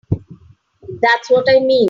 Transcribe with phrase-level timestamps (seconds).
[1.01, 1.79] That's what I mean.